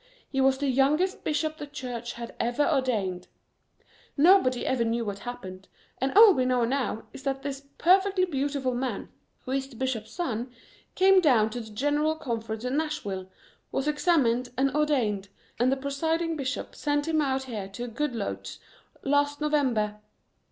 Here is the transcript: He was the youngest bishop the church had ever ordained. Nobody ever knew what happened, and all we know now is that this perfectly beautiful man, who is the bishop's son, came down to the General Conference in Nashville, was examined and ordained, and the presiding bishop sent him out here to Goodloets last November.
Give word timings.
He 0.31 0.41
was 0.41 0.57
the 0.57 0.67
youngest 0.67 1.23
bishop 1.23 1.57
the 1.57 1.67
church 1.67 2.13
had 2.13 2.33
ever 2.39 2.65
ordained. 2.67 3.27
Nobody 4.17 4.65
ever 4.65 4.83
knew 4.83 5.05
what 5.05 5.19
happened, 5.19 5.67
and 5.99 6.11
all 6.17 6.33
we 6.33 6.43
know 6.43 6.65
now 6.65 7.03
is 7.13 7.21
that 7.21 7.43
this 7.43 7.67
perfectly 7.77 8.25
beautiful 8.25 8.73
man, 8.73 9.09
who 9.45 9.51
is 9.51 9.69
the 9.69 9.75
bishop's 9.75 10.09
son, 10.09 10.49
came 10.95 11.21
down 11.21 11.51
to 11.51 11.59
the 11.61 11.69
General 11.69 12.15
Conference 12.15 12.65
in 12.65 12.77
Nashville, 12.77 13.29
was 13.71 13.87
examined 13.87 14.49
and 14.57 14.75
ordained, 14.75 15.27
and 15.59 15.71
the 15.71 15.77
presiding 15.77 16.35
bishop 16.35 16.73
sent 16.73 17.07
him 17.07 17.21
out 17.21 17.43
here 17.43 17.67
to 17.67 17.87
Goodloets 17.87 18.57
last 19.03 19.39
November. 19.39 19.99